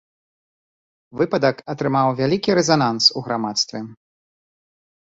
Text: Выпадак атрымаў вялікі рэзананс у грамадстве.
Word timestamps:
Выпадак 1.21 1.57
атрымаў 1.75 2.07
вялікі 2.23 2.49
рэзананс 2.63 3.05
у 3.17 3.27
грамадстве. 3.31 3.87